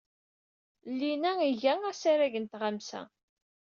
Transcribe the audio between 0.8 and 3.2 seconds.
Llinna, iga asarag n tɣemsa.